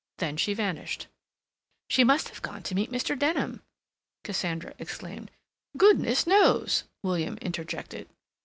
Then 0.17 0.35
she 0.35 0.55
vanished. 0.55 1.05
"She 1.87 2.03
must 2.03 2.29
have 2.29 2.41
gone 2.41 2.63
to 2.63 2.73
meet 2.73 2.91
Mr. 2.91 3.15
Denham," 3.15 3.61
Cassandra 4.23 4.73
exclaimed. 4.79 5.29
"Goodness 5.77 6.25
knows!" 6.25 6.85
William 7.03 7.37
interjected. 7.37 8.09